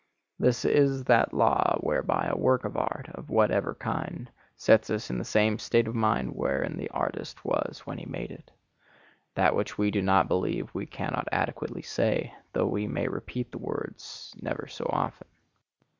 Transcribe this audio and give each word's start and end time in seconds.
This 0.39 0.65
is 0.65 1.03
that 1.03 1.31
law 1.31 1.77
whereby 1.79 2.25
a 2.25 2.35
work 2.35 2.65
of 2.65 2.75
art, 2.75 3.07
of 3.13 3.29
whatever 3.29 3.75
kind, 3.75 4.31
sets 4.57 4.89
us 4.89 5.11
in 5.11 5.19
the 5.19 5.23
same 5.23 5.59
state 5.59 5.87
of 5.87 5.93
mind 5.93 6.31
wherein 6.33 6.75
the 6.75 6.89
artist 6.89 7.45
was 7.45 7.81
when 7.85 7.99
he 7.99 8.05
made 8.07 8.31
it. 8.31 8.49
That 9.35 9.55
which 9.55 9.77
we 9.77 9.91
do 9.91 10.01
not 10.01 10.27
believe 10.27 10.73
we 10.73 10.87
cannot 10.87 11.27
adequately 11.31 11.83
say, 11.83 12.33
though 12.53 12.65
we 12.65 12.87
may 12.87 13.07
repeat 13.07 13.51
the 13.51 13.59
words 13.59 14.33
never 14.41 14.65
so 14.65 14.87
often. 14.91 15.27